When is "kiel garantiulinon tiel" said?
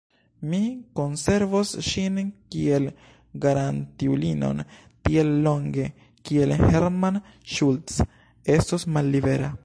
2.55-5.29